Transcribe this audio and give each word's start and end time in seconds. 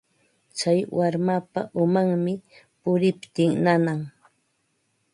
Tsay 0.57 0.79
warmapa 0.95 1.61
umanmi 1.83 2.33
puriptin 2.81 3.51
nanan. 3.63 4.01